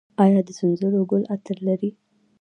[0.23, 1.91] آیا د سنځلو ګل عطر لري؟